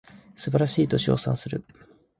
[0.35, 1.63] 素晴らしいと称賛する